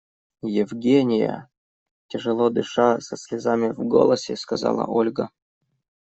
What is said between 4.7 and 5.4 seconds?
Ольга.